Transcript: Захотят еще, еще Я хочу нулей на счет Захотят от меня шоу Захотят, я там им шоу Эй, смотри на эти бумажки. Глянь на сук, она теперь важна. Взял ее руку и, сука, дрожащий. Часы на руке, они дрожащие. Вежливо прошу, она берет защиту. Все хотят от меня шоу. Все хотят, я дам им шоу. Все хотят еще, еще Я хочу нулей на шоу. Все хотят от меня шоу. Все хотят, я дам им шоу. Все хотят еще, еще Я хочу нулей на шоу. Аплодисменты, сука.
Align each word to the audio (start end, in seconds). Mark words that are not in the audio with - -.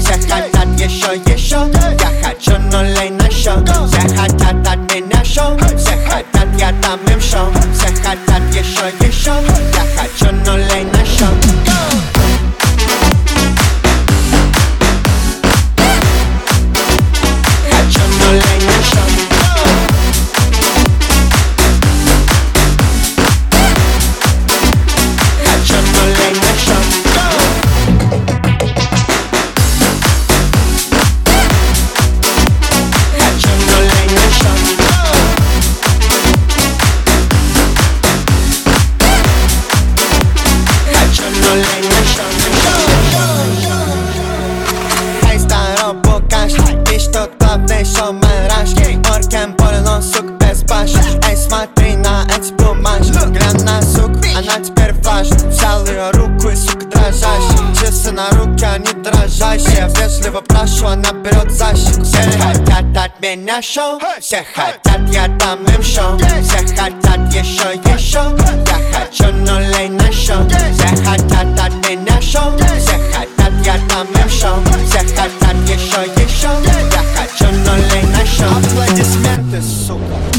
Захотят 0.00 0.66
еще, 0.78 1.16
еще 1.26 1.70
Я 2.00 2.28
хочу 2.28 2.58
нулей 2.58 3.10
на 3.10 3.30
счет 3.30 3.66
Захотят 3.86 4.66
от 4.66 4.94
меня 4.94 5.24
шоу 5.24 5.58
Захотят, 5.76 6.46
я 6.58 6.72
там 6.82 6.98
им 7.12 7.20
шоу 7.20 7.57
Эй, 51.28 51.36
смотри 51.36 51.96
на 51.96 52.24
эти 52.24 52.52
бумажки. 52.52 53.12
Глянь 53.30 53.64
на 53.64 53.82
сук, 53.82 54.10
она 54.36 54.58
теперь 54.62 54.92
важна. 55.04 55.36
Взял 55.48 55.86
ее 55.86 56.10
руку 56.12 56.48
и, 56.48 56.56
сука, 56.56 56.86
дрожащий. 56.86 57.58
Часы 57.78 58.10
на 58.12 58.28
руке, 58.30 58.66
они 58.66 58.92
дрожащие. 59.02 59.88
Вежливо 59.96 60.40
прошу, 60.40 60.86
она 60.86 61.12
берет 61.12 61.50
защиту. 61.50 62.04
Все 62.04 62.22
хотят 62.38 62.96
от 62.96 63.20
меня 63.20 63.60
шоу. 63.62 64.00
Все 64.20 64.44
хотят, 64.54 65.00
я 65.10 65.28
дам 65.28 65.64
им 65.64 65.82
шоу. 65.82 66.18
Все 66.18 66.58
хотят 66.76 67.32
еще, 67.32 67.74
еще 67.92 68.22
Я 68.66 68.98
хочу 68.98 69.32
нулей 69.32 69.88
на 69.88 70.12
шоу. 70.12 70.46
Все 70.48 70.88
хотят 71.04 71.60
от 71.60 71.74
меня 71.88 72.20
шоу. 72.20 72.56
Все 72.78 72.98
хотят, 73.12 73.52
я 73.64 73.74
дам 73.88 74.06
им 74.06 74.28
шоу. 74.28 74.62
Все 74.86 75.00
хотят 75.00 75.56
еще, 75.68 76.00
еще 76.22 76.48
Я 76.64 77.02
хочу 77.14 77.46
нулей 77.52 78.02
на 78.12 78.26
шоу. 78.26 78.58
Аплодисменты, 78.58 79.62
сука. 79.62 80.37